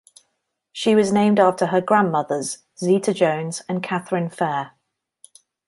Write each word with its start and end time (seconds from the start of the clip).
She 0.71 0.95
was 0.95 1.13
named 1.13 1.39
after 1.39 1.67
her 1.67 1.79
grandmothers, 1.79 2.63
Zeta 2.75 3.13
Jones 3.13 3.61
and 3.69 3.83
Catherine 3.83 4.29
Fair. 4.29 4.71